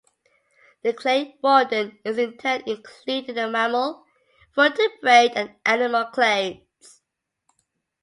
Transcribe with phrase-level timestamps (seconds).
[0.81, 4.03] The clade "rodent" is in turn included in the mammal,
[4.55, 7.01] vertebrate and animal clades.